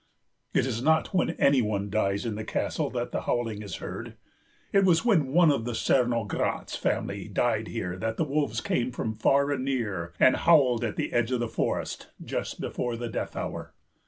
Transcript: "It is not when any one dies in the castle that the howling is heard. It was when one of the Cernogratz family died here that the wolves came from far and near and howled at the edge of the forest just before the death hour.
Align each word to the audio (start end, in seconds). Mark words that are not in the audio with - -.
"It 0.55 0.65
is 0.65 0.81
not 0.81 1.13
when 1.13 1.29
any 1.37 1.61
one 1.61 1.91
dies 1.91 2.25
in 2.25 2.33
the 2.33 2.43
castle 2.43 2.89
that 2.89 3.11
the 3.11 3.21
howling 3.21 3.61
is 3.61 3.75
heard. 3.75 4.15
It 4.73 4.83
was 4.83 5.05
when 5.05 5.27
one 5.31 5.51
of 5.51 5.63
the 5.63 5.73
Cernogratz 5.73 6.75
family 6.75 7.27
died 7.27 7.67
here 7.67 7.95
that 7.97 8.17
the 8.17 8.23
wolves 8.23 8.61
came 8.61 8.91
from 8.91 9.13
far 9.13 9.51
and 9.51 9.63
near 9.63 10.13
and 10.19 10.37
howled 10.37 10.83
at 10.83 10.95
the 10.95 11.13
edge 11.13 11.31
of 11.31 11.39
the 11.39 11.47
forest 11.47 12.09
just 12.25 12.59
before 12.59 12.95
the 12.97 13.09
death 13.09 13.35
hour. 13.35 13.75